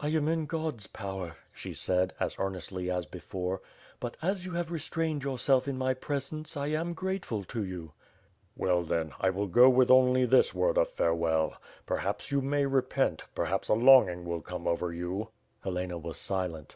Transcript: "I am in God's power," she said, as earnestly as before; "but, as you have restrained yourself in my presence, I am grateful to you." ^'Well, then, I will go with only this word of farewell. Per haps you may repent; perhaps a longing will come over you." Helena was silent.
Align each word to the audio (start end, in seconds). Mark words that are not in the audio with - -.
"I 0.00 0.08
am 0.08 0.26
in 0.26 0.46
God's 0.46 0.88
power," 0.88 1.36
she 1.52 1.72
said, 1.72 2.14
as 2.18 2.34
earnestly 2.36 2.90
as 2.90 3.06
before; 3.06 3.62
"but, 4.00 4.16
as 4.20 4.44
you 4.44 4.50
have 4.54 4.72
restrained 4.72 5.22
yourself 5.22 5.68
in 5.68 5.78
my 5.78 5.94
presence, 5.94 6.56
I 6.56 6.66
am 6.66 6.94
grateful 6.94 7.44
to 7.44 7.62
you." 7.62 7.92
^'Well, 8.58 8.84
then, 8.88 9.12
I 9.20 9.30
will 9.30 9.46
go 9.46 9.70
with 9.70 9.88
only 9.88 10.24
this 10.26 10.52
word 10.52 10.76
of 10.78 10.90
farewell. 10.90 11.58
Per 11.86 11.98
haps 11.98 12.32
you 12.32 12.40
may 12.40 12.66
repent; 12.66 13.22
perhaps 13.36 13.68
a 13.68 13.74
longing 13.74 14.24
will 14.24 14.40
come 14.42 14.66
over 14.66 14.92
you." 14.92 15.28
Helena 15.60 15.96
was 15.96 16.16
silent. 16.18 16.74